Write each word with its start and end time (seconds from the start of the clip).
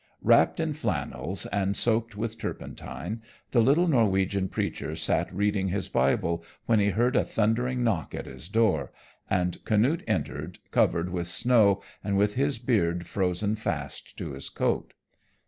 Wrapped 0.23 0.59
in 0.59 0.73
flannels 0.73 1.45
and 1.51 1.77
soaked 1.77 2.17
with 2.17 2.39
turpentine, 2.39 3.21
the 3.51 3.61
little 3.61 3.87
Norwegian 3.87 4.49
preacher 4.49 4.95
sat 4.95 5.31
reading 5.31 5.67
his 5.67 5.89
Bible, 5.89 6.43
when 6.65 6.79
he 6.79 6.89
heard 6.89 7.15
a 7.15 7.23
thundering 7.23 7.83
knock 7.83 8.15
at 8.15 8.25
his 8.25 8.49
door, 8.49 8.91
and 9.29 9.63
Canute 9.63 10.01
entered, 10.07 10.57
covered 10.71 11.11
with 11.11 11.27
snow 11.27 11.83
and 12.03 12.17
with 12.17 12.33
his 12.33 12.57
beard 12.57 13.05
frozen 13.05 13.55
fast 13.55 14.17
to 14.17 14.31
his 14.31 14.49
coat. 14.49 14.95